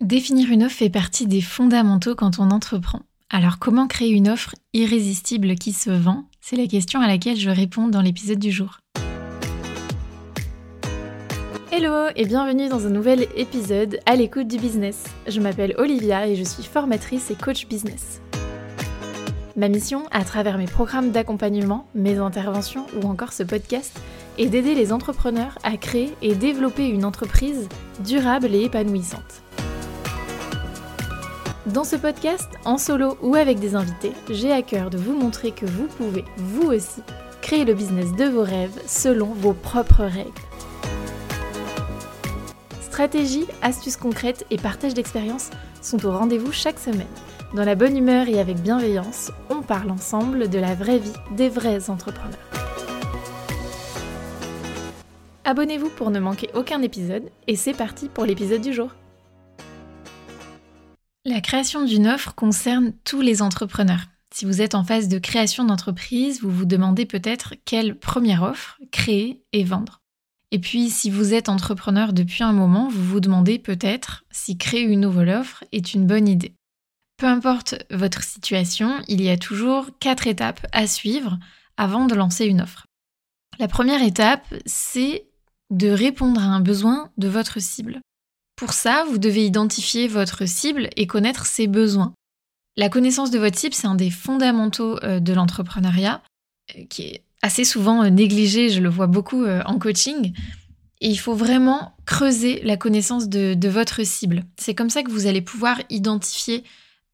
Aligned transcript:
Définir 0.00 0.52
une 0.52 0.62
offre 0.62 0.76
fait 0.76 0.90
partie 0.90 1.26
des 1.26 1.40
fondamentaux 1.40 2.14
quand 2.14 2.38
on 2.38 2.52
entreprend. 2.52 3.00
Alors 3.30 3.58
comment 3.58 3.88
créer 3.88 4.10
une 4.10 4.28
offre 4.28 4.54
irrésistible 4.72 5.56
qui 5.56 5.72
se 5.72 5.90
vend? 5.90 6.22
C'est 6.40 6.54
la 6.54 6.68
question 6.68 7.00
à 7.00 7.08
laquelle 7.08 7.36
je 7.36 7.50
réponds 7.50 7.88
dans 7.88 8.00
l'épisode 8.00 8.38
du 8.38 8.52
jour. 8.52 8.78
Hello 11.72 12.10
et 12.14 12.26
bienvenue 12.26 12.68
dans 12.68 12.86
un 12.86 12.90
nouvel 12.90 13.26
épisode 13.34 13.98
à 14.06 14.14
l'écoute 14.14 14.46
du 14.46 14.58
business. 14.58 15.02
Je 15.26 15.40
m'appelle 15.40 15.74
Olivia 15.78 16.28
et 16.28 16.36
je 16.36 16.44
suis 16.44 16.62
formatrice 16.62 17.32
et 17.32 17.34
coach 17.34 17.66
business. 17.66 18.22
Ma 19.56 19.68
mission, 19.68 20.04
à 20.12 20.22
travers 20.24 20.58
mes 20.58 20.66
programmes 20.66 21.10
d'accompagnement, 21.10 21.88
mes 21.96 22.18
interventions 22.18 22.86
ou 23.02 23.08
encore 23.08 23.32
ce 23.32 23.42
podcast, 23.42 24.00
est 24.38 24.46
d'aider 24.46 24.76
les 24.76 24.92
entrepreneurs 24.92 25.58
à 25.64 25.76
créer 25.76 26.14
et 26.22 26.36
développer 26.36 26.86
une 26.86 27.04
entreprise 27.04 27.68
durable 28.04 28.54
et 28.54 28.62
épanouissante. 28.62 29.42
Dans 31.74 31.84
ce 31.84 31.96
podcast, 31.96 32.48
en 32.64 32.78
solo 32.78 33.18
ou 33.20 33.34
avec 33.34 33.58
des 33.58 33.74
invités, 33.74 34.12
j'ai 34.30 34.52
à 34.52 34.62
cœur 34.62 34.88
de 34.88 34.96
vous 34.96 35.12
montrer 35.12 35.50
que 35.50 35.66
vous 35.66 35.86
pouvez, 35.86 36.24
vous 36.38 36.68
aussi, 36.68 37.02
créer 37.42 37.66
le 37.66 37.74
business 37.74 38.10
de 38.12 38.24
vos 38.24 38.42
rêves 38.42 38.80
selon 38.86 39.26
vos 39.26 39.52
propres 39.52 40.04
règles. 40.04 40.30
Stratégie, 42.80 43.44
astuces 43.60 43.98
concrètes 43.98 44.46
et 44.50 44.56
partage 44.56 44.94
d'expériences 44.94 45.50
sont 45.82 46.06
au 46.06 46.10
rendez-vous 46.10 46.52
chaque 46.52 46.78
semaine. 46.78 47.06
Dans 47.52 47.64
la 47.64 47.74
bonne 47.74 47.98
humeur 47.98 48.28
et 48.28 48.40
avec 48.40 48.62
bienveillance, 48.62 49.30
on 49.50 49.60
parle 49.60 49.90
ensemble 49.90 50.48
de 50.48 50.58
la 50.58 50.74
vraie 50.74 50.98
vie 50.98 51.12
des 51.32 51.50
vrais 51.50 51.90
entrepreneurs. 51.90 52.38
Abonnez-vous 55.44 55.90
pour 55.90 56.10
ne 56.10 56.18
manquer 56.18 56.48
aucun 56.54 56.80
épisode 56.80 57.24
et 57.46 57.56
c'est 57.56 57.76
parti 57.76 58.08
pour 58.08 58.24
l'épisode 58.24 58.62
du 58.62 58.72
jour. 58.72 58.90
La 61.28 61.42
création 61.42 61.84
d'une 61.84 62.06
offre 62.06 62.34
concerne 62.34 62.94
tous 63.04 63.20
les 63.20 63.42
entrepreneurs. 63.42 64.06
Si 64.32 64.46
vous 64.46 64.62
êtes 64.62 64.74
en 64.74 64.82
phase 64.82 65.08
de 65.08 65.18
création 65.18 65.62
d'entreprise, 65.62 66.40
vous 66.40 66.50
vous 66.50 66.64
demandez 66.64 67.04
peut-être 67.04 67.54
quelle 67.66 67.98
première 67.98 68.42
offre 68.42 68.78
créer 68.92 69.44
et 69.52 69.62
vendre. 69.62 70.00
Et 70.52 70.58
puis, 70.58 70.88
si 70.88 71.10
vous 71.10 71.34
êtes 71.34 71.50
entrepreneur 71.50 72.14
depuis 72.14 72.44
un 72.44 72.54
moment, 72.54 72.88
vous 72.88 73.04
vous 73.04 73.20
demandez 73.20 73.58
peut-être 73.58 74.24
si 74.30 74.56
créer 74.56 74.80
une 74.80 75.00
nouvelle 75.00 75.28
offre 75.28 75.64
est 75.70 75.92
une 75.92 76.06
bonne 76.06 76.28
idée. 76.28 76.54
Peu 77.18 77.26
importe 77.26 77.74
votre 77.90 78.22
situation, 78.22 78.94
il 79.06 79.20
y 79.20 79.28
a 79.28 79.36
toujours 79.36 79.90
quatre 80.00 80.28
étapes 80.28 80.66
à 80.72 80.86
suivre 80.86 81.38
avant 81.76 82.06
de 82.06 82.14
lancer 82.14 82.46
une 82.46 82.62
offre. 82.62 82.86
La 83.58 83.68
première 83.68 84.02
étape, 84.02 84.46
c'est 84.64 85.26
de 85.68 85.90
répondre 85.90 86.40
à 86.40 86.46
un 86.46 86.60
besoin 86.60 87.10
de 87.18 87.28
votre 87.28 87.60
cible. 87.60 88.00
Pour 88.58 88.72
ça, 88.72 89.04
vous 89.08 89.18
devez 89.18 89.46
identifier 89.46 90.08
votre 90.08 90.44
cible 90.44 90.90
et 90.96 91.06
connaître 91.06 91.46
ses 91.46 91.68
besoins. 91.68 92.12
La 92.76 92.88
connaissance 92.88 93.30
de 93.30 93.38
votre 93.38 93.56
cible, 93.56 93.72
c'est 93.72 93.86
un 93.86 93.94
des 93.94 94.10
fondamentaux 94.10 94.98
euh, 95.04 95.20
de 95.20 95.32
l'entrepreneuriat, 95.32 96.22
euh, 96.76 96.84
qui 96.90 97.02
est 97.02 97.22
assez 97.40 97.62
souvent 97.62 98.02
euh, 98.02 98.10
négligé, 98.10 98.68
je 98.68 98.80
le 98.80 98.88
vois 98.88 99.06
beaucoup 99.06 99.46
en 99.46 99.78
coaching. 99.78 100.32
Et 101.00 101.08
il 101.08 101.18
faut 101.18 101.36
vraiment 101.36 101.94
creuser 102.04 102.60
la 102.64 102.76
connaissance 102.76 103.28
de, 103.28 103.68
votre 103.68 104.04
cible. 104.04 104.42
C'est 104.56 104.74
comme 104.74 104.90
ça 104.90 105.04
que 105.04 105.12
vous 105.12 105.28
allez 105.28 105.40
pouvoir 105.40 105.80
identifier 105.88 106.64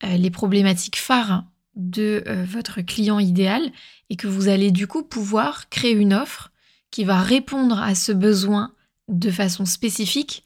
les 0.03 0.31
problématiques 0.31 0.97
phares 0.97 1.45
de 1.77 2.25
votre 2.49 2.81
client 2.81 3.19
idéal 3.19 3.71
et 4.09 4.17
que 4.17 4.27
vous 4.27 4.49
allez 4.49 4.71
du 4.71 4.87
coup 4.87 5.03
pouvoir 5.03 5.69
créer 5.69 5.93
une 5.93 6.15
offre 6.15 6.51
qui 6.91 7.05
va 7.05 7.21
répondre 7.21 7.79
à 7.79 7.95
ce 7.95 8.13
besoin 8.13 8.73
de 9.09 9.31
façon 9.31 9.67
spécifique 9.67 10.44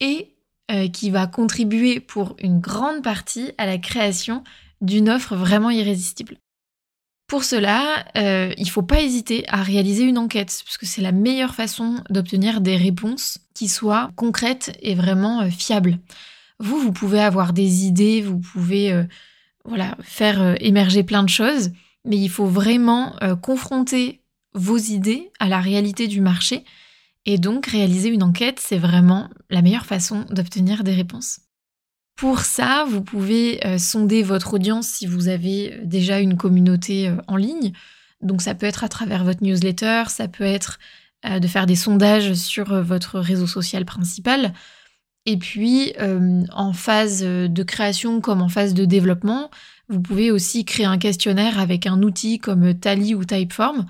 et 0.00 0.34
euh, 0.70 0.88
qui 0.88 1.08
va 1.08 1.26
contribuer 1.26 1.98
pour 1.98 2.36
une 2.40 2.60
grande 2.60 3.02
partie 3.02 3.52
à 3.56 3.64
la 3.64 3.78
création 3.78 4.44
d'une 4.82 5.08
offre 5.08 5.34
vraiment 5.34 5.70
irrésistible. 5.70 6.36
Pour 7.26 7.42
cela, 7.42 8.04
euh, 8.18 8.52
il 8.58 8.64
ne 8.64 8.70
faut 8.70 8.82
pas 8.82 9.00
hésiter 9.00 9.44
à 9.48 9.62
réaliser 9.62 10.04
une 10.04 10.18
enquête, 10.18 10.62
parce 10.66 10.76
que 10.76 10.84
c'est 10.84 11.00
la 11.00 11.12
meilleure 11.12 11.54
façon 11.54 12.02
d'obtenir 12.10 12.60
des 12.60 12.76
réponses 12.76 13.38
qui 13.54 13.66
soient 13.66 14.10
concrètes 14.14 14.76
et 14.82 14.94
vraiment 14.94 15.40
euh, 15.40 15.48
fiables. 15.48 15.98
Vous, 16.58 16.78
vous 16.78 16.92
pouvez 16.92 17.20
avoir 17.20 17.54
des 17.54 17.86
idées, 17.86 18.20
vous 18.20 18.38
pouvez 18.38 19.06
voilà, 19.64 19.96
faire 20.02 20.56
émerger 20.60 21.04
plein 21.04 21.22
de 21.22 21.28
choses, 21.28 21.70
mais 22.04 22.16
il 22.16 22.28
faut 22.28 22.46
vraiment 22.46 23.14
confronter 23.42 24.22
vos 24.54 24.76
idées 24.76 25.30
à 25.38 25.46
la 25.46 25.60
réalité 25.60 26.08
du 26.08 26.20
marché 26.20 26.64
et 27.30 27.36
donc, 27.36 27.66
réaliser 27.66 28.08
une 28.08 28.22
enquête, 28.22 28.58
c'est 28.58 28.78
vraiment 28.78 29.28
la 29.50 29.60
meilleure 29.60 29.84
façon 29.84 30.24
d'obtenir 30.30 30.82
des 30.82 30.94
réponses. 30.94 31.40
Pour 32.16 32.40
ça, 32.40 32.86
vous 32.88 33.02
pouvez 33.02 33.62
euh, 33.66 33.76
sonder 33.76 34.22
votre 34.22 34.54
audience 34.54 34.88
si 34.88 35.04
vous 35.04 35.28
avez 35.28 35.74
euh, 35.74 35.80
déjà 35.84 36.20
une 36.20 36.38
communauté 36.38 37.06
euh, 37.06 37.16
en 37.26 37.36
ligne. 37.36 37.72
Donc 38.22 38.40
ça 38.40 38.54
peut 38.54 38.64
être 38.64 38.82
à 38.82 38.88
travers 38.88 39.24
votre 39.24 39.44
newsletter, 39.44 40.04
ça 40.08 40.26
peut 40.26 40.42
être 40.42 40.78
de 41.24 41.46
faire 41.48 41.66
des 41.66 41.76
sondages 41.76 42.32
sur 42.32 42.82
votre 42.82 43.20
réseau 43.20 43.46
social 43.46 43.84
principal. 43.84 44.54
Et 45.26 45.36
puis, 45.36 45.92
en 45.98 46.72
phase 46.72 47.22
de 47.22 47.62
création 47.64 48.20
comme 48.20 48.40
en 48.40 48.48
phase 48.48 48.72
de 48.72 48.84
développement, 48.84 49.50
vous 49.88 50.00
pouvez 50.00 50.30
aussi 50.30 50.64
créer 50.64 50.86
un 50.86 50.96
questionnaire 50.96 51.58
avec 51.58 51.86
un 51.86 52.02
outil 52.02 52.38
comme 52.38 52.72
Tally 52.72 53.16
ou 53.16 53.24
Typeform 53.24 53.84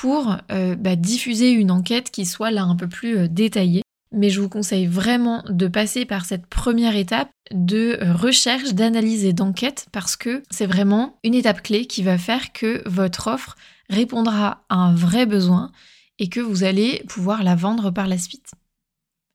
pour 0.00 0.36
euh, 0.52 0.76
bah, 0.76 0.94
diffuser 0.94 1.50
une 1.50 1.72
enquête 1.72 2.12
qui 2.12 2.24
soit 2.24 2.52
là 2.52 2.62
un 2.62 2.76
peu 2.76 2.86
plus 2.86 3.18
euh, 3.18 3.28
détaillée. 3.28 3.82
Mais 4.12 4.30
je 4.30 4.40
vous 4.40 4.48
conseille 4.48 4.86
vraiment 4.86 5.42
de 5.48 5.66
passer 5.66 6.04
par 6.04 6.24
cette 6.24 6.46
première 6.46 6.94
étape 6.94 7.30
de 7.50 7.98
euh, 8.00 8.14
recherche, 8.14 8.74
d'analyse 8.74 9.24
et 9.24 9.32
d'enquête 9.32 9.88
parce 9.90 10.16
que 10.16 10.44
c'est 10.50 10.66
vraiment 10.66 11.18
une 11.24 11.34
étape 11.34 11.62
clé 11.62 11.86
qui 11.86 12.04
va 12.04 12.16
faire 12.16 12.52
que 12.52 12.88
votre 12.88 13.26
offre 13.26 13.56
répondra 13.90 14.64
à 14.68 14.76
un 14.76 14.94
vrai 14.94 15.26
besoin 15.26 15.72
et 16.20 16.28
que 16.28 16.40
vous 16.40 16.62
allez 16.62 17.02
pouvoir 17.08 17.42
la 17.42 17.56
vendre 17.56 17.90
par 17.90 18.06
la 18.06 18.18
suite. 18.18 18.52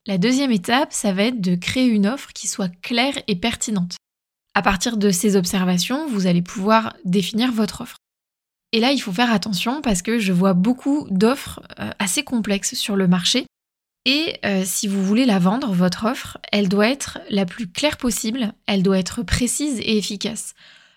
La 0.07 0.17
deuxième 0.17 0.51
étape, 0.51 0.93
ça 0.93 1.11
va 1.11 1.23
être 1.23 1.41
de 1.41 1.55
créer 1.55 1.87
une 1.87 2.07
offre 2.07 2.31
qui 2.31 2.47
soit 2.47 2.71
claire 2.81 3.15
et 3.27 3.35
pertinente. 3.35 3.97
À 4.53 4.61
partir 4.61 4.95
de 4.95 5.09
ces 5.09 5.35
observations, 5.35 6.07
vous 6.07 6.25
allez 6.25 6.41
pouvoir 6.41 6.95
définir 7.03 7.51
votre 7.51 7.81
offre. 7.81 7.97
Et 8.73 8.79
là, 8.79 8.91
il 8.91 8.99
faut 8.99 9.13
faire 9.13 9.31
attention 9.31 9.81
parce 9.81 10.01
que 10.01 10.17
je 10.17 10.33
vois 10.33 10.53
beaucoup 10.53 11.07
d'offres 11.11 11.61
euh, 11.79 11.91
assez 11.99 12.23
complexes 12.23 12.73
sur 12.73 12.95
le 12.95 13.07
marché. 13.07 13.45
Et 14.05 14.39
euh, 14.45 14.63
si 14.65 14.87
vous 14.87 15.05
voulez 15.05 15.25
la 15.25 15.37
vendre, 15.37 15.71
votre 15.71 16.05
offre, 16.05 16.39
elle 16.51 16.67
doit 16.67 16.89
être 16.89 17.19
la 17.29 17.45
plus 17.45 17.67
claire 17.67 17.97
possible, 17.97 18.51
elle 18.65 18.81
doit 18.81 18.97
être 18.97 19.21
précise 19.21 19.79
et 19.79 19.97
efficace. 19.97 20.55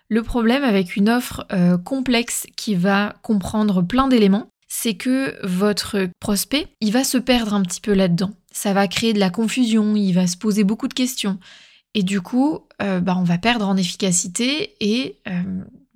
Le 0.08 0.22
problème 0.22 0.64
avec 0.64 0.96
une 0.96 1.10
offre 1.10 1.46
euh, 1.52 1.76
complexe 1.76 2.46
qui 2.56 2.74
va 2.74 3.14
comprendre 3.22 3.82
plein 3.82 4.08
d'éléments, 4.08 4.48
c'est 4.68 4.94
que 4.94 5.36
votre 5.46 6.08
prospect, 6.18 6.68
il 6.80 6.92
va 6.92 7.04
se 7.04 7.18
perdre 7.18 7.52
un 7.52 7.62
petit 7.62 7.82
peu 7.82 7.92
là-dedans. 7.92 8.30
Ça 8.52 8.72
va 8.72 8.88
créer 8.88 9.12
de 9.12 9.20
la 9.20 9.30
confusion, 9.30 9.94
il 9.96 10.12
va 10.12 10.26
se 10.26 10.38
poser 10.38 10.64
beaucoup 10.64 10.88
de 10.88 10.94
questions. 10.94 11.38
Et 11.94 12.02
du 12.02 12.20
coup, 12.20 12.60
bah, 12.78 13.16
on 13.16 13.22
va 13.22 13.38
perdre 13.38 13.66
en 13.66 13.76
efficacité 13.76 14.74
et 14.80 15.16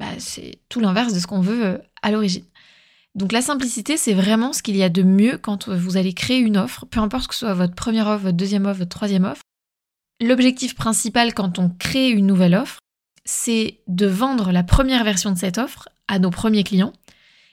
bah, 0.00 0.06
c'est 0.18 0.58
tout 0.70 0.80
l'inverse 0.80 1.12
de 1.12 1.20
ce 1.20 1.26
qu'on 1.26 1.42
veut 1.42 1.64
euh, 1.64 1.78
à 2.00 2.10
l'origine. 2.10 2.44
Donc 3.14 3.32
la 3.32 3.42
simplicité, 3.42 3.98
c'est 3.98 4.14
vraiment 4.14 4.54
ce 4.54 4.62
qu'il 4.62 4.76
y 4.76 4.82
a 4.82 4.88
de 4.88 5.02
mieux 5.02 5.36
quand 5.36 5.68
vous 5.68 5.96
allez 5.98 6.14
créer 6.14 6.38
une 6.38 6.56
offre, 6.56 6.86
peu 6.86 7.00
importe 7.00 7.26
que 7.26 7.34
ce 7.34 7.40
soit 7.40 7.54
votre 7.54 7.74
première 7.74 8.06
offre, 8.06 8.24
votre 8.24 8.36
deuxième 8.36 8.64
offre, 8.64 8.78
votre 8.78 8.88
troisième 8.96 9.24
offre. 9.24 9.42
L'objectif 10.22 10.74
principal 10.74 11.34
quand 11.34 11.58
on 11.58 11.68
crée 11.68 12.08
une 12.10 12.26
nouvelle 12.26 12.54
offre, 12.54 12.78
c'est 13.24 13.80
de 13.88 14.06
vendre 14.06 14.52
la 14.52 14.62
première 14.62 15.04
version 15.04 15.32
de 15.32 15.38
cette 15.38 15.58
offre 15.58 15.88
à 16.08 16.18
nos 16.18 16.30
premiers 16.30 16.64
clients 16.64 16.92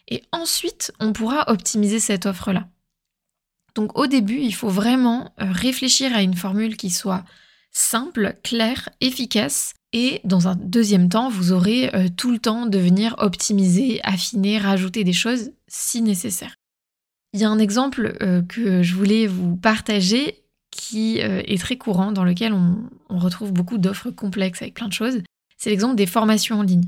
et 0.07 0.23
ensuite 0.31 0.93
on 0.99 1.11
pourra 1.11 1.49
optimiser 1.49 1.99
cette 1.99 2.27
offre-là. 2.27 2.67
Donc 3.75 3.97
au 3.97 4.07
début, 4.07 4.39
il 4.39 4.53
faut 4.53 4.69
vraiment 4.69 5.33
euh, 5.41 5.51
réfléchir 5.51 6.15
à 6.15 6.21
une 6.21 6.35
formule 6.35 6.77
qui 6.77 6.91
soit 6.91 7.25
simple, 7.71 8.37
claire, 8.43 8.89
efficace 9.01 9.73
et 9.93 10.21
dans 10.23 10.47
un 10.47 10.55
deuxième 10.55 11.09
temps, 11.09 11.29
vous 11.29 11.51
aurez 11.51 11.93
euh, 11.95 12.07
tout 12.15 12.31
le 12.31 12.39
temps 12.39 12.65
de 12.65 12.77
venir 12.77 13.15
optimiser, 13.19 14.01
affiner, 14.03 14.57
rajouter 14.57 15.03
des 15.03 15.13
choses 15.13 15.51
si 15.67 16.01
nécessaire. 16.01 16.55
Il 17.33 17.39
y 17.39 17.45
a 17.45 17.49
un 17.49 17.59
exemple 17.59 18.17
euh, 18.21 18.41
que 18.41 18.83
je 18.83 18.95
voulais 18.95 19.27
vous 19.27 19.55
partager 19.55 20.43
qui 20.71 21.21
euh, 21.21 21.41
est 21.45 21.59
très 21.59 21.77
courant, 21.77 22.11
dans 22.11 22.23
lequel 22.23 22.53
on, 22.53 22.77
on 23.09 23.19
retrouve 23.19 23.51
beaucoup 23.51 23.77
d'offres 23.77 24.11
complexes 24.11 24.61
avec 24.61 24.73
plein 24.73 24.87
de 24.87 24.93
choses. 24.93 25.21
C'est 25.57 25.69
l'exemple 25.69 25.95
des 25.95 26.05
formations 26.05 26.59
en 26.59 26.63
ligne. 26.63 26.85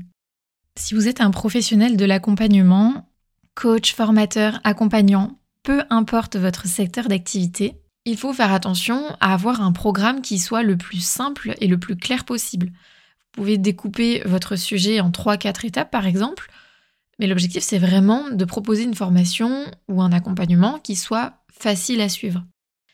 Si 0.76 0.94
vous 0.94 1.08
êtes 1.08 1.20
un 1.20 1.30
professionnel 1.30 1.96
de 1.96 2.04
l'accompagnement, 2.04 3.08
coach, 3.54 3.94
formateur, 3.94 4.60
accompagnant, 4.64 5.38
peu 5.62 5.82
importe 5.90 6.36
votre 6.36 6.66
secteur 6.66 7.08
d'activité, 7.08 7.74
il 8.10 8.16
faut 8.16 8.32
faire 8.32 8.52
attention 8.52 9.16
à 9.20 9.32
avoir 9.32 9.62
un 9.62 9.72
programme 9.72 10.20
qui 10.20 10.38
soit 10.38 10.62
le 10.62 10.76
plus 10.76 11.00
simple 11.00 11.54
et 11.60 11.68
le 11.68 11.78
plus 11.78 11.96
clair 11.96 12.24
possible. 12.24 12.66
Vous 12.66 13.42
pouvez 13.42 13.56
découper 13.56 14.22
votre 14.24 14.56
sujet 14.56 15.00
en 15.00 15.10
3-4 15.10 15.66
étapes 15.66 15.90
par 15.90 16.06
exemple, 16.06 16.50
mais 17.18 17.28
l'objectif 17.28 17.62
c'est 17.62 17.78
vraiment 17.78 18.28
de 18.30 18.44
proposer 18.44 18.82
une 18.82 18.94
formation 18.94 19.64
ou 19.88 20.02
un 20.02 20.12
accompagnement 20.12 20.80
qui 20.80 20.96
soit 20.96 21.34
facile 21.52 22.00
à 22.00 22.08
suivre. 22.08 22.44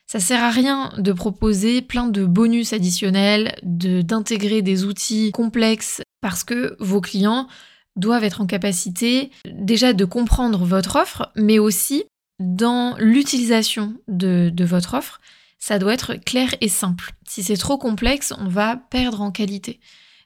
Ça 0.06 0.20
sert 0.20 0.42
à 0.42 0.50
rien 0.50 0.92
de 0.98 1.12
proposer 1.12 1.80
plein 1.80 2.06
de 2.06 2.26
bonus 2.26 2.74
additionnels, 2.74 3.56
de 3.62 4.02
d'intégrer 4.02 4.60
des 4.60 4.84
outils 4.84 5.32
complexes 5.32 6.02
parce 6.20 6.44
que 6.44 6.76
vos 6.78 7.00
clients 7.00 7.48
doivent 7.96 8.24
être 8.24 8.42
en 8.42 8.46
capacité 8.46 9.30
déjà 9.50 9.94
de 9.94 10.04
comprendre 10.04 10.64
votre 10.64 10.96
offre, 10.96 11.32
mais 11.36 11.58
aussi 11.58 12.04
dans 12.38 12.96
l'utilisation 12.98 13.94
de, 14.08 14.52
votre 14.64 14.94
offre, 14.94 15.20
ça 15.58 15.78
doit 15.78 15.94
être 15.94 16.14
clair 16.14 16.54
et 16.60 16.68
simple. 16.68 17.12
Si 17.26 17.42
c'est 17.42 17.56
trop 17.56 17.78
complexe, 17.78 18.32
on 18.38 18.48
va 18.48 18.76
perdre 18.76 19.20
en 19.20 19.30
qualité. 19.30 19.80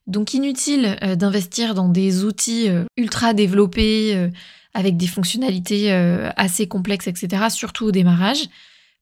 Donc 0.07 0.35
inutile 0.35 0.97
euh, 1.03 1.15
d'investir 1.15 1.75
dans 1.75 1.89
des 1.89 2.25
outils 2.25 2.69
euh, 2.69 2.85
ultra 2.97 3.33
développés, 3.33 4.17
euh, 4.17 4.29
avec 4.75 4.97
des 4.97 5.07
fonctionnalités 5.07 5.91
assez 6.37 6.69
complexes, 6.69 7.09
etc., 7.09 7.47
surtout 7.51 7.87
au 7.87 7.91
démarrage. 7.91 8.49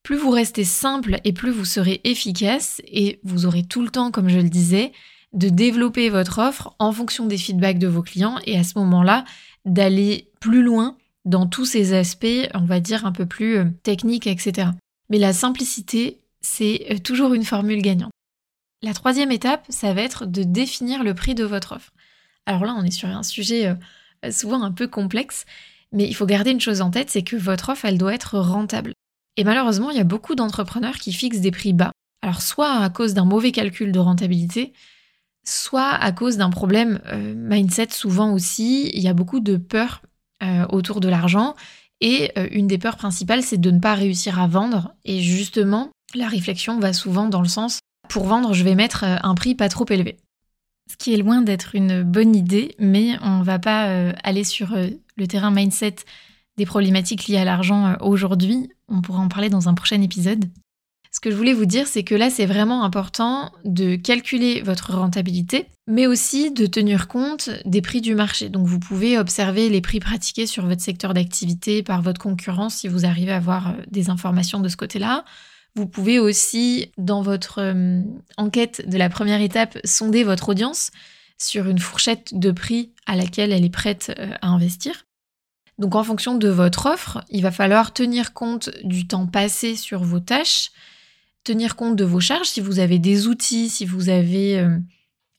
Plus 0.02 0.16
vous 0.16 0.30
restez 0.30 0.64
simple 0.64 1.20
et 1.24 1.34
plus 1.34 1.50
vous 1.50 1.66
serez 1.66 2.00
efficace 2.04 2.80
et 2.86 3.20
vous 3.22 3.44
aurez 3.44 3.64
tout 3.64 3.82
le 3.82 3.90
temps, 3.90 4.10
comme 4.10 4.30
je 4.30 4.38
le 4.38 4.48
disais, 4.48 4.92
de 5.34 5.50
développer 5.50 6.08
votre 6.08 6.38
offre 6.38 6.74
en 6.78 6.90
fonction 6.92 7.26
des 7.26 7.36
feedbacks 7.36 7.78
de 7.78 7.86
vos 7.86 8.02
clients 8.02 8.38
et 8.46 8.58
à 8.58 8.64
ce 8.64 8.78
moment-là, 8.78 9.26
d'aller 9.66 10.30
plus 10.40 10.62
loin 10.62 10.96
dans 11.24 11.46
tous 11.46 11.64
ces 11.64 11.94
aspects, 11.94 12.26
on 12.54 12.64
va 12.64 12.80
dire, 12.80 13.06
un 13.06 13.12
peu 13.12 13.26
plus 13.26 13.72
techniques, 13.82 14.26
etc. 14.26 14.68
Mais 15.10 15.18
la 15.18 15.32
simplicité, 15.32 16.20
c'est 16.40 17.00
toujours 17.04 17.34
une 17.34 17.44
formule 17.44 17.82
gagnante. 17.82 18.12
La 18.82 18.94
troisième 18.94 19.32
étape, 19.32 19.66
ça 19.68 19.92
va 19.92 20.02
être 20.02 20.24
de 20.24 20.44
définir 20.44 21.02
le 21.02 21.14
prix 21.14 21.34
de 21.34 21.44
votre 21.44 21.72
offre. 21.72 21.92
Alors 22.46 22.64
là, 22.64 22.74
on 22.78 22.84
est 22.84 22.92
sur 22.92 23.08
un 23.08 23.22
sujet 23.22 23.76
euh, 24.24 24.30
souvent 24.30 24.62
un 24.62 24.72
peu 24.72 24.86
complexe, 24.86 25.44
mais 25.92 26.06
il 26.06 26.14
faut 26.14 26.26
garder 26.26 26.50
une 26.50 26.60
chose 26.60 26.80
en 26.80 26.90
tête, 26.90 27.10
c'est 27.10 27.22
que 27.22 27.36
votre 27.36 27.70
offre, 27.70 27.84
elle 27.84 27.98
doit 27.98 28.14
être 28.14 28.38
rentable. 28.38 28.92
Et 29.36 29.44
malheureusement, 29.44 29.90
il 29.90 29.96
y 29.96 30.00
a 30.00 30.04
beaucoup 30.04 30.34
d'entrepreneurs 30.34 30.96
qui 30.96 31.12
fixent 31.12 31.40
des 31.40 31.50
prix 31.50 31.72
bas. 31.72 31.92
Alors 32.22 32.42
soit 32.42 32.72
à 32.72 32.90
cause 32.90 33.14
d'un 33.14 33.24
mauvais 33.24 33.52
calcul 33.52 33.92
de 33.92 33.98
rentabilité, 33.98 34.72
soit 35.44 35.90
à 35.90 36.12
cause 36.12 36.36
d'un 36.36 36.50
problème 36.50 37.00
euh, 37.06 37.34
mindset 37.34 37.88
souvent 37.90 38.32
aussi. 38.32 38.90
Il 38.94 39.02
y 39.02 39.08
a 39.08 39.14
beaucoup 39.14 39.40
de 39.40 39.56
peur 39.56 40.02
euh, 40.42 40.66
autour 40.68 41.00
de 41.00 41.08
l'argent 41.08 41.54
et 42.00 42.30
une 42.52 42.68
des 42.68 42.78
peurs 42.78 42.96
principales, 42.96 43.42
c'est 43.42 43.60
de 43.60 43.72
ne 43.72 43.80
pas 43.80 43.94
réussir 43.94 44.38
à 44.38 44.46
vendre. 44.46 44.94
Et 45.04 45.20
justement, 45.20 45.90
la 46.14 46.28
réflexion 46.28 46.78
va 46.78 46.92
souvent 46.92 47.26
dans 47.26 47.42
le 47.42 47.48
sens 47.48 47.80
pour 48.08 48.24
vendre, 48.24 48.54
je 48.54 48.64
vais 48.64 48.74
mettre 48.74 49.04
euh, 49.04 49.16
un 49.22 49.34
prix 49.34 49.54
pas 49.54 49.68
trop 49.68 49.86
élevé. 49.88 50.16
Ce 50.90 50.96
qui 50.96 51.12
est 51.12 51.18
loin 51.18 51.42
d'être 51.42 51.74
une 51.74 52.02
bonne 52.02 52.34
idée, 52.34 52.74
mais 52.78 53.18
on 53.22 53.40
ne 53.40 53.44
va 53.44 53.58
pas 53.58 53.88
euh, 53.88 54.12
aller 54.24 54.44
sur 54.44 54.72
euh, 54.72 54.88
le 55.16 55.26
terrain 55.26 55.50
mindset 55.50 55.96
des 56.56 56.66
problématiques 56.66 57.28
liées 57.28 57.36
à 57.36 57.44
l'argent 57.44 57.96
aujourd'hui. 58.00 58.70
On 58.88 59.00
pourra 59.00 59.20
en 59.20 59.28
parler 59.28 59.48
dans 59.48 59.68
un 59.68 59.74
prochain 59.74 60.00
épisode. 60.02 60.46
Ce 61.18 61.20
que 61.20 61.32
je 61.32 61.36
voulais 61.36 61.52
vous 61.52 61.66
dire, 61.66 61.88
c'est 61.88 62.04
que 62.04 62.14
là, 62.14 62.30
c'est 62.30 62.46
vraiment 62.46 62.84
important 62.84 63.50
de 63.64 63.96
calculer 63.96 64.62
votre 64.62 64.94
rentabilité, 64.94 65.66
mais 65.88 66.06
aussi 66.06 66.52
de 66.52 66.64
tenir 66.66 67.08
compte 67.08 67.50
des 67.64 67.82
prix 67.82 68.00
du 68.00 68.14
marché. 68.14 68.50
Donc, 68.50 68.68
vous 68.68 68.78
pouvez 68.78 69.18
observer 69.18 69.68
les 69.68 69.80
prix 69.80 69.98
pratiqués 69.98 70.46
sur 70.46 70.64
votre 70.64 70.80
secteur 70.80 71.14
d'activité 71.14 71.82
par 71.82 72.02
votre 72.02 72.20
concurrence 72.20 72.76
si 72.76 72.86
vous 72.86 73.04
arrivez 73.04 73.32
à 73.32 73.38
avoir 73.38 73.74
des 73.90 74.10
informations 74.10 74.60
de 74.60 74.68
ce 74.68 74.76
côté-là. 74.76 75.24
Vous 75.74 75.86
pouvez 75.86 76.20
aussi, 76.20 76.92
dans 76.98 77.22
votre 77.22 77.58
euh, 77.62 78.00
enquête 78.36 78.88
de 78.88 78.96
la 78.96 79.08
première 79.08 79.40
étape, 79.40 79.76
sonder 79.82 80.22
votre 80.22 80.50
audience 80.50 80.92
sur 81.36 81.66
une 81.66 81.80
fourchette 81.80 82.38
de 82.38 82.52
prix 82.52 82.92
à 83.06 83.16
laquelle 83.16 83.50
elle 83.50 83.64
est 83.64 83.70
prête 83.70 84.14
euh, 84.20 84.34
à 84.40 84.50
investir. 84.50 85.04
Donc 85.78 85.96
en 85.96 86.04
fonction 86.04 86.36
de 86.36 86.48
votre 86.48 86.86
offre, 86.86 87.24
il 87.28 87.42
va 87.42 87.50
falloir 87.50 87.92
tenir 87.92 88.34
compte 88.34 88.70
du 88.84 89.08
temps 89.08 89.26
passé 89.26 89.74
sur 89.74 90.04
vos 90.04 90.20
tâches, 90.20 90.70
tenir 91.48 91.76
compte 91.76 91.96
de 91.96 92.04
vos 92.04 92.20
charges, 92.20 92.48
si 92.48 92.60
vous 92.60 92.78
avez 92.78 92.98
des 92.98 93.26
outils, 93.26 93.68
si 93.68 93.86
vous 93.86 94.08
avez 94.08 94.58
euh, 94.58 94.78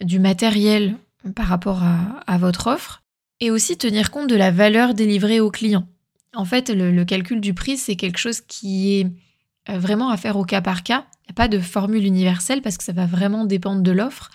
du 0.03 0.19
matériel 0.19 0.95
par 1.35 1.47
rapport 1.47 1.83
à, 1.83 2.37
votre 2.37 2.67
offre, 2.67 3.03
et 3.39 3.51
aussi 3.51 3.77
tenir 3.77 4.09
compte 4.09 4.29
de 4.29 4.35
la 4.35 4.51
valeur 4.51 4.93
délivrée 4.93 5.39
au 5.39 5.51
client. 5.51 5.87
En 6.33 6.45
fait, 6.45 6.69
le 6.69 7.03
calcul 7.03 7.41
du 7.41 7.53
prix, 7.53 7.77
c'est 7.77 7.95
quelque 7.95 8.17
chose 8.17 8.41
qui 8.41 8.99
est 8.99 9.07
euh, 9.69 9.77
vraiment 9.77 10.09
à 10.09 10.17
faire 10.17 10.37
au 10.37 10.45
cas 10.45 10.61
par 10.61 10.83
cas. 10.83 11.05
Il 11.23 11.29
n'y 11.29 11.31
a 11.31 11.33
pas 11.33 11.47
de 11.47 11.59
formule 11.59 12.05
universelle 12.05 12.61
parce 12.61 12.77
que 12.77 12.83
ça 12.83 12.93
va 12.93 13.05
vraiment 13.05 13.45
dépendre 13.45 13.81
de 13.81 13.91
l'offre. 13.91 14.31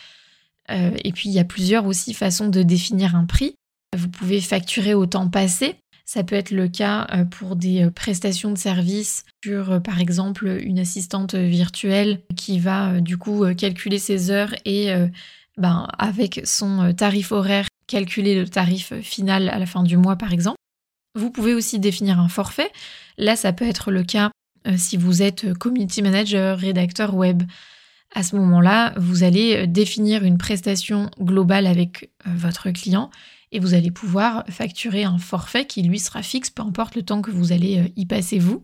Euh, 0.71 0.93
et 1.03 1.13
puis, 1.13 1.29
il 1.29 1.33
y 1.33 1.39
a 1.39 1.45
plusieurs 1.45 1.87
aussi 1.87 2.15
façons 2.15 2.49
de 2.49 2.63
définir 2.63 3.17
un 3.17 3.25
prix. 3.25 3.55
Vous 3.97 4.09
pouvez 4.09 4.41
facturer 4.41 4.95
au 4.95 5.07
temps 5.07 5.29
passé. 5.29 5.77
Ça 6.05 6.23
peut 6.23 6.37
être 6.37 6.51
le 6.51 6.69
cas 6.69 7.07
euh, 7.13 7.25
pour 7.25 7.57
des 7.57 7.89
prestations 7.91 8.51
de 8.51 8.59
services 8.59 9.25
sur, 9.43 9.81
par 9.83 10.01
exemple, 10.01 10.47
une 10.63 10.79
assistante 10.79 11.35
virtuelle 11.35 12.21
qui 12.37 12.59
va 12.59 13.01
du 13.01 13.17
coup 13.17 13.45
calculer 13.55 13.99
ses 13.99 14.31
heures 14.31 14.55
et 14.65 14.93
ben, 15.57 15.89
avec 15.99 16.41
son 16.45 16.93
tarif 16.95 17.33
horaire, 17.33 17.67
calculer 17.87 18.35
le 18.35 18.49
tarif 18.49 18.95
final 19.01 19.49
à 19.49 19.59
la 19.59 19.67
fin 19.67 19.83
du 19.83 19.97
mois, 19.97 20.17
par 20.17 20.33
exemple. 20.33 20.57
Vous 21.15 21.31
pouvez 21.31 21.55
aussi 21.55 21.79
définir 21.79 22.19
un 22.19 22.29
forfait. 22.29 22.71
Là, 23.19 23.37
ça 23.37 23.53
peut 23.53 23.67
être 23.67 23.91
le 23.91 24.03
cas 24.03 24.31
euh, 24.67 24.75
si 24.77 24.97
vous 24.97 25.23
êtes 25.23 25.45
euh, 25.45 25.55
community 25.55 26.03
manager, 26.03 26.59
rédacteur 26.59 27.15
web, 27.15 27.43
à 28.15 28.23
ce 28.23 28.37
moment-là, 28.37 28.95
vous 28.97 29.23
allez 29.23 29.57
euh, 29.57 29.67
définir 29.67 30.25
une 30.25 30.39
prestation 30.39 31.11
globale 31.21 31.67
avec 31.67 32.11
votre 32.25 32.71
client 32.71 33.11
et 33.55 33.61
vous 33.61 33.73
allez 33.73 33.91
pouvoir 33.91 34.45
facturer 34.49 35.05
un 35.05 35.17
forfait 35.17 35.65
qui 35.65 35.83
lui 35.83 35.99
sera 35.99 36.23
fixe, 36.23 36.51
peu 36.51 36.63
importe 36.63 36.95
le 36.95 37.03
temps 37.03 37.23
que 37.23 37.31
vous 37.31 37.53
allez 37.53 37.93
y 37.97 38.05
passer 38.05 38.39
vous. 38.39 38.63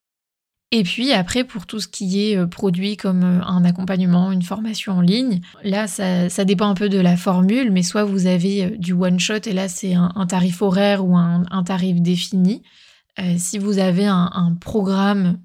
Et 0.72 0.82
puis 0.82 1.12
après, 1.12 1.44
pour 1.44 1.66
tout 1.66 1.80
ce 1.80 1.88
qui 1.88 2.30
est 2.30 2.46
produit 2.46 2.96
comme 2.96 3.24
un 3.24 3.64
accompagnement, 3.64 4.30
une 4.30 4.42
formation 4.42 4.92
en 4.92 5.00
ligne, 5.00 5.40
là, 5.64 5.88
ça, 5.88 6.44
dépend 6.44 6.68
un 6.68 6.74
peu 6.74 6.88
de 6.88 6.98
la 6.98 7.16
formule, 7.16 7.72
mais 7.72 7.82
soit 7.82 8.04
vous 8.04 8.26
avez 8.26 8.70
du 8.78 8.92
one-shot 8.92 9.46
et 9.46 9.52
là, 9.52 9.68
c'est 9.68 9.94
un, 9.94 10.26
tarif 10.28 10.62
horaire 10.62 11.04
ou 11.04 11.16
un, 11.16 11.62
tarif 11.64 12.00
défini. 12.00 12.62
si 13.36 13.58
vous 13.58 13.78
avez 13.78 14.06
un 14.06 14.56
programme 14.60 15.38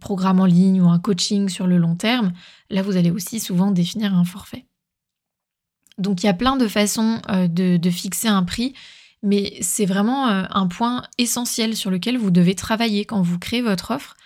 programme 0.00 0.40
en 0.40 0.44
ligne 0.44 0.80
ou 0.80 0.88
un 0.88 0.98
coaching 0.98 1.48
sur 1.48 1.66
le 1.66 1.78
long 1.78 1.96
terme, 1.96 2.32
là 2.70 2.82
vous 2.82 2.96
allez 2.96 3.10
aussi 3.10 3.40
souvent 3.40 3.70
définir 3.70 4.14
un 4.14 4.24
forfait. 4.24 4.67
Donc 5.98 6.22
il 6.22 6.26
y 6.26 6.28
a 6.28 6.34
plein 6.34 6.56
de 6.56 6.68
façons 6.68 7.20
euh, 7.28 7.48
de, 7.48 7.90
fixer 7.90 8.28
un 8.28 8.44
prix, 8.44 8.74
mais 9.22 9.58
c'est 9.60 9.86
vraiment 9.86 10.28
euh, 10.28 10.44
un 10.50 10.68
point 10.68 11.02
essentiel 11.18 11.76
sur 11.76 11.90
lequel 11.90 12.16
vous 12.16 12.30
devez 12.30 12.54
travailler 12.54 13.04
quand 13.04 13.20
vous 13.20 13.38
créez 13.38 13.62
votre 13.62 13.90
offre, 13.90 14.16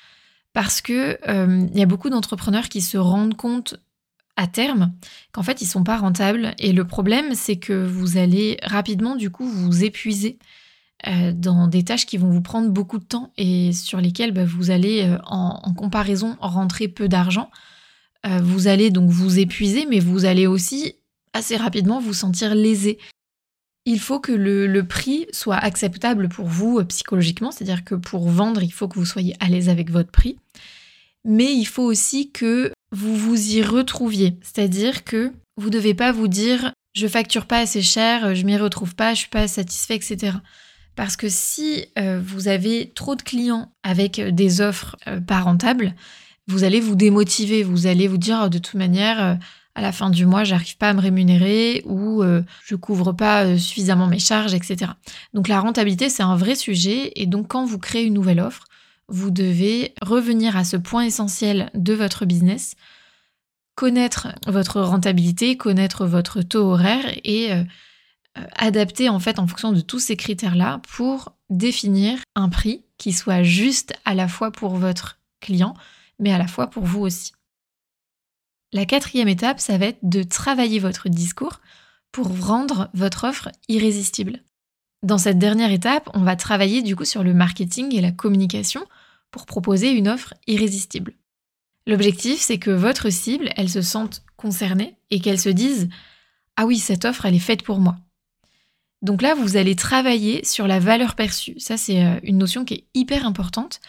parce 0.52 0.80
que 0.80 1.18
euh, 1.28 1.66
y 1.74 1.82
a 1.82 1.86
beaucoup 1.86 2.10
d'entrepreneurs 2.10 2.68
qui 2.68 2.82
se 2.82 2.98
rendent 2.98 3.36
compte 3.36 3.76
à 4.36 4.46
terme 4.46 4.92
qu'en 5.32 5.42
fait 5.42 5.60
ils 5.60 5.66
sont 5.66 5.84
pas 5.84 5.98
rentables 5.98 6.54
et 6.58 6.72
le 6.72 6.86
problème 6.86 7.34
c'est 7.34 7.56
que 7.56 7.84
vous 7.84 8.16
allez 8.16 8.56
rapidement 8.62 9.14
du 9.14 9.28
coup 9.28 9.46
vous 9.46 9.84
épuiser 9.84 10.38
dans 11.34 11.66
des 11.66 11.82
tâches 11.82 12.06
qui 12.06 12.16
vont 12.16 12.30
vous 12.30 12.40
prendre 12.40 12.70
beaucoup 12.70 12.98
de 12.98 13.04
temps 13.04 13.32
et 13.36 13.72
sur 13.72 14.00
lesquelles 14.00 14.30
bah, 14.30 14.44
vous 14.44 14.70
allez, 14.70 15.16
en, 15.26 15.74
comparaison, 15.74 16.36
rentrer 16.40 16.86
peu 16.86 17.08
d'argent. 17.08 17.50
Vous 18.24 18.68
allez 18.68 18.90
donc 18.90 19.10
vous 19.10 19.40
épuiser, 19.40 19.84
mais 19.84 19.98
vous 19.98 20.26
allez 20.26 20.46
aussi 20.46 20.94
assez 21.32 21.56
rapidement 21.56 22.00
vous 22.00 22.14
sentir 22.14 22.54
lésé. 22.54 22.98
Il 23.84 23.98
faut 23.98 24.20
que 24.20 24.32
le, 24.32 24.82
prix 24.82 25.26
soit 25.32 25.56
acceptable 25.56 26.28
pour 26.28 26.46
vous 26.46 26.84
psychologiquement, 26.84 27.50
c'est-à-dire 27.50 27.84
que 27.84 27.94
pour 27.94 28.28
vendre, 28.28 28.62
il 28.62 28.72
faut 28.72 28.86
que 28.86 28.98
vous 28.98 29.06
soyez 29.06 29.34
à 29.40 29.48
l'aise 29.48 29.68
avec 29.68 29.90
votre 29.90 30.10
prix, 30.10 30.38
mais 31.24 31.52
il 31.52 31.64
faut 31.64 31.82
aussi 31.82 32.30
que 32.30 32.72
vous 32.92 33.16
vous 33.16 33.56
y 33.56 33.62
retrouviez, 33.62 34.36
c'est-à-dire 34.42 35.04
que 35.04 35.32
vous 35.56 35.68
ne 35.68 35.72
devez 35.72 35.94
pas 35.94 36.12
vous 36.12 36.28
dire 36.28 36.72
je 36.94 37.06
facture 37.06 37.46
pas 37.46 37.58
assez 37.58 37.82
cher, 37.82 38.34
je 38.34 38.44
m'y 38.44 38.56
retrouve 38.56 38.94
pas, 38.94 39.14
je 39.14 39.20
suis 39.20 39.28
pas 39.28 39.48
satisfait, 39.48 39.96
etc. 39.96 40.36
Parce 40.94 41.16
que 41.16 41.28
si 41.28 41.86
euh, 41.98 42.20
vous 42.22 42.48
avez 42.48 42.92
trop 42.94 43.14
de 43.16 43.22
clients 43.22 43.72
avec 43.82 44.18
euh, 44.18 44.30
des 44.30 44.60
offres 44.60 44.96
euh, 45.06 45.20
pas 45.20 45.40
rentables, 45.40 45.94
vous 46.48 46.64
allez 46.64 46.80
vous 46.80 46.96
démotiver, 46.96 47.62
vous 47.62 47.86
allez 47.86 48.08
vous 48.08 48.18
dire 48.18 48.42
oh, 48.44 48.48
de 48.48 48.58
toute 48.58 48.74
manière, 48.74 49.38
à 49.74 49.80
la 49.80 49.92
fin 49.92 50.10
du 50.10 50.26
mois, 50.26 50.44
j'arrive 50.44 50.76
pas 50.76 50.90
à 50.90 50.94
me 50.94 51.00
rémunérer 51.00 51.82
ou 51.86 52.22
je 52.64 52.74
couvre 52.74 53.12
pas 53.12 53.56
suffisamment 53.56 54.06
mes 54.06 54.18
charges, 54.18 54.52
etc. 54.52 54.92
Donc 55.32 55.48
la 55.48 55.60
rentabilité, 55.60 56.10
c'est 56.10 56.22
un 56.22 56.36
vrai 56.36 56.54
sujet 56.54 57.12
et 57.16 57.26
donc 57.26 57.48
quand 57.48 57.64
vous 57.64 57.78
créez 57.78 58.04
une 58.04 58.14
nouvelle 58.14 58.40
offre, 58.40 58.64
vous 59.08 59.30
devez 59.30 59.94
revenir 60.02 60.56
à 60.56 60.64
ce 60.64 60.76
point 60.76 61.04
essentiel 61.04 61.70
de 61.74 61.92
votre 61.92 62.24
business, 62.24 62.76
connaître 63.74 64.28
votre 64.46 64.80
rentabilité, 64.80 65.56
connaître 65.56 66.06
votre 66.06 66.42
taux 66.42 66.72
horaire 66.72 67.04
et 67.24 67.52
euh, 67.52 67.62
adapter 68.56 69.08
en 69.08 69.20
fait 69.20 69.38
en 69.38 69.46
fonction 69.46 69.72
de 69.72 69.80
tous 69.80 69.98
ces 69.98 70.16
critères-là 70.16 70.80
pour 70.96 71.34
définir 71.50 72.18
un 72.34 72.48
prix 72.48 72.84
qui 72.96 73.12
soit 73.12 73.42
juste 73.42 73.92
à 74.04 74.14
la 74.14 74.28
fois 74.28 74.50
pour 74.50 74.76
votre 74.76 75.18
client, 75.40 75.74
mais 76.18 76.32
à 76.32 76.38
la 76.38 76.46
fois 76.46 76.68
pour 76.68 76.84
vous 76.84 77.00
aussi. 77.00 77.32
La 78.72 78.86
quatrième 78.86 79.28
étape, 79.28 79.60
ça 79.60 79.76
va 79.76 79.86
être 79.86 79.98
de 80.02 80.22
travailler 80.22 80.78
votre 80.78 81.08
discours 81.08 81.60
pour 82.10 82.46
rendre 82.46 82.90
votre 82.94 83.24
offre 83.24 83.50
irrésistible. 83.68 84.42
Dans 85.02 85.18
cette 85.18 85.38
dernière 85.38 85.72
étape, 85.72 86.08
on 86.14 86.22
va 86.22 86.36
travailler 86.36 86.82
du 86.82 86.94
coup 86.94 87.04
sur 87.04 87.22
le 87.22 87.34
marketing 87.34 87.94
et 87.94 88.00
la 88.00 88.12
communication 88.12 88.84
pour 89.30 89.46
proposer 89.46 89.90
une 89.90 90.08
offre 90.08 90.34
irrésistible. 90.46 91.14
L'objectif, 91.86 92.40
c'est 92.40 92.58
que 92.58 92.70
votre 92.70 93.10
cible, 93.10 93.50
elle 93.56 93.68
se 93.68 93.82
sente 93.82 94.22
concernée 94.36 94.96
et 95.10 95.20
qu'elle 95.20 95.40
se 95.40 95.48
dise 95.48 95.88
Ah 96.56 96.66
oui, 96.66 96.78
cette 96.78 97.04
offre, 97.04 97.26
elle 97.26 97.34
est 97.34 97.40
faite 97.40 97.62
pour 97.62 97.80
moi. 97.80 97.96
Donc 99.00 99.20
là, 99.20 99.34
vous 99.34 99.56
allez 99.56 99.74
travailler 99.74 100.44
sur 100.44 100.68
la 100.68 100.78
valeur 100.78 101.16
perçue. 101.16 101.58
Ça, 101.58 101.76
c'est 101.76 102.04
euh, 102.04 102.20
une 102.22 102.38
notion 102.38 102.64
qui 102.64 102.74
est 102.74 102.84
hyper 102.94 103.26
importante. 103.26 103.80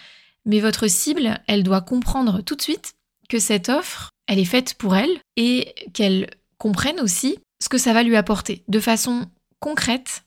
Mais 0.46 0.60
votre 0.60 0.88
cible, 0.88 1.40
elle 1.48 1.64
doit 1.64 1.82
comprendre 1.82 2.42
tout 2.42 2.56
de 2.56 2.62
suite 2.62 2.96
que 3.30 3.38
cette 3.38 3.70
offre, 3.70 4.13
elle 4.28 4.40
est 4.40 4.46
faite 4.46 4.76
pour 4.76 4.96
elle 4.96 5.20
et 5.36 5.74
qu'elle 5.94 6.30
comprenne 6.58 7.00
aussi 7.00 7.38
ce 7.62 7.70
que 7.70 7.78
ça 7.78 7.94
va 7.94 8.04
lui 8.04 8.16
apporter 8.16 8.64
de 8.68 8.80
façon 8.80 9.26
concrète. 9.60 10.24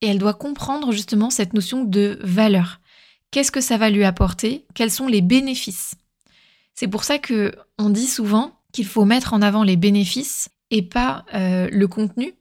Et 0.00 0.08
elle 0.08 0.18
doit 0.18 0.34
comprendre 0.34 0.92
justement 0.92 1.30
cette 1.30 1.54
notion 1.54 1.84
de 1.84 2.18
valeur. 2.22 2.80
Qu'est-ce 3.30 3.52
que 3.52 3.60
ça 3.60 3.76
va 3.76 3.90
lui 3.90 4.04
apporter? 4.04 4.66
Quels 4.74 4.90
sont 4.90 5.06
les 5.06 5.22
bénéfices? 5.22 5.94
C'est 6.74 6.88
pour 6.88 7.04
ça 7.04 7.18
que 7.18 7.54
on 7.78 7.90
dit 7.90 8.06
souvent 8.06 8.60
qu'il 8.72 8.86
faut 8.86 9.04
mettre 9.04 9.32
en 9.32 9.42
avant 9.42 9.62
les 9.62 9.76
bénéfices 9.76 10.48
et 10.70 10.82
pas 10.82 11.24
euh, 11.34 11.68
le 11.70 11.88
contenu 11.88 12.34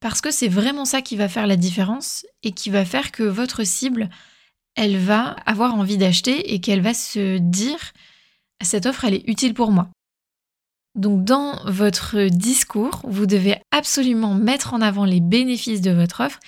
parce 0.00 0.20
que 0.20 0.30
c'est 0.30 0.48
vraiment 0.48 0.84
ça 0.84 1.02
qui 1.02 1.16
va 1.16 1.28
faire 1.28 1.46
la 1.46 1.56
différence 1.56 2.26
et 2.42 2.52
qui 2.52 2.70
va 2.70 2.84
faire 2.84 3.12
que 3.12 3.22
votre 3.22 3.64
cible, 3.64 4.10
elle 4.74 4.98
va 4.98 5.36
avoir 5.46 5.74
envie 5.74 5.96
d'acheter 5.96 6.52
et 6.52 6.60
qu'elle 6.60 6.82
va 6.82 6.94
se 6.94 7.38
dire 7.38 7.92
cette 8.62 8.86
offre, 8.86 9.04
elle 9.04 9.14
est 9.14 9.28
utile 9.28 9.54
pour 9.54 9.70
moi. 9.70 9.88
Donc 10.96 11.24
dans 11.24 11.62
votre 11.66 12.28
discours, 12.28 13.02
vous 13.04 13.26
devez 13.26 13.60
absolument 13.70 14.34
mettre 14.34 14.72
en 14.72 14.80
avant 14.80 15.04
les 15.04 15.20
bénéfices 15.20 15.82
de 15.82 15.90
votre 15.90 16.20
offre 16.24 16.40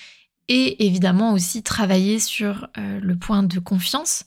et 0.48 0.86
évidemment 0.86 1.34
aussi 1.34 1.62
travailler 1.62 2.18
sur 2.18 2.66
euh, 2.78 2.98
le 3.00 3.16
point 3.16 3.42
de 3.42 3.58
confiance. 3.58 4.24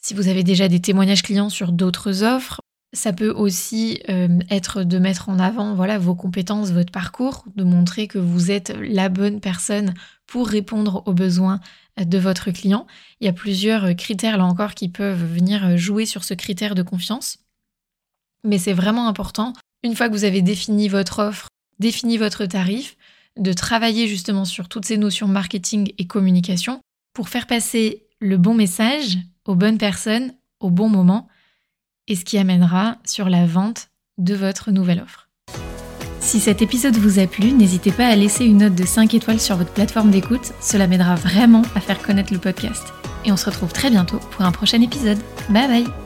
Si 0.00 0.14
vous 0.14 0.28
avez 0.28 0.42
déjà 0.42 0.68
des 0.68 0.80
témoignages 0.80 1.22
clients 1.22 1.50
sur 1.50 1.72
d'autres 1.72 2.22
offres, 2.22 2.60
ça 2.94 3.12
peut 3.12 3.30
aussi 3.30 4.00
euh, 4.08 4.38
être 4.50 4.82
de 4.82 4.98
mettre 4.98 5.28
en 5.28 5.38
avant 5.38 5.74
voilà, 5.74 5.98
vos 5.98 6.14
compétences, 6.14 6.70
votre 6.70 6.92
parcours, 6.92 7.44
de 7.54 7.64
montrer 7.64 8.08
que 8.08 8.18
vous 8.18 8.50
êtes 8.50 8.74
la 8.80 9.10
bonne 9.10 9.40
personne 9.40 9.92
pour 10.26 10.48
répondre 10.48 11.02
aux 11.06 11.12
besoins 11.12 11.60
de 11.98 12.18
votre 12.18 12.50
client. 12.50 12.86
Il 13.20 13.26
y 13.26 13.28
a 13.28 13.34
plusieurs 13.34 13.94
critères 13.94 14.38
là 14.38 14.46
encore 14.46 14.74
qui 14.74 14.88
peuvent 14.88 15.22
venir 15.22 15.76
jouer 15.76 16.06
sur 16.06 16.24
ce 16.24 16.32
critère 16.32 16.74
de 16.74 16.82
confiance. 16.82 17.43
Mais 18.44 18.58
c'est 18.58 18.72
vraiment 18.72 19.08
important, 19.08 19.52
une 19.82 19.96
fois 19.96 20.08
que 20.08 20.14
vous 20.14 20.24
avez 20.24 20.42
défini 20.42 20.88
votre 20.88 21.20
offre, 21.20 21.48
défini 21.78 22.18
votre 22.18 22.46
tarif, 22.46 22.96
de 23.38 23.52
travailler 23.52 24.06
justement 24.06 24.44
sur 24.44 24.68
toutes 24.68 24.84
ces 24.84 24.96
notions 24.96 25.26
marketing 25.26 25.92
et 25.98 26.06
communication 26.06 26.80
pour 27.14 27.28
faire 27.28 27.46
passer 27.46 28.06
le 28.20 28.36
bon 28.36 28.54
message 28.54 29.18
aux 29.44 29.54
bonnes 29.54 29.78
personnes 29.78 30.32
au 30.60 30.70
bon 30.70 30.88
moment 30.88 31.28
et 32.06 32.16
ce 32.16 32.24
qui 32.24 32.38
amènera 32.38 32.98
sur 33.04 33.28
la 33.28 33.46
vente 33.46 33.88
de 34.18 34.34
votre 34.34 34.70
nouvelle 34.70 35.00
offre. 35.00 35.28
Si 36.20 36.40
cet 36.40 36.62
épisode 36.62 36.96
vous 36.96 37.18
a 37.18 37.26
plu, 37.26 37.52
n'hésitez 37.52 37.92
pas 37.92 38.06
à 38.06 38.16
laisser 38.16 38.46
une 38.46 38.58
note 38.58 38.74
de 38.74 38.86
5 38.86 39.12
étoiles 39.12 39.40
sur 39.40 39.56
votre 39.56 39.72
plateforme 39.72 40.10
d'écoute, 40.10 40.52
cela 40.60 40.86
m'aidera 40.86 41.16
vraiment 41.16 41.62
à 41.74 41.80
faire 41.80 42.00
connaître 42.00 42.32
le 42.32 42.38
podcast. 42.38 42.82
Et 43.26 43.32
on 43.32 43.36
se 43.36 43.46
retrouve 43.46 43.72
très 43.72 43.90
bientôt 43.90 44.18
pour 44.30 44.42
un 44.42 44.52
prochain 44.52 44.80
épisode. 44.80 45.18
Bye 45.50 45.68
bye 45.68 46.03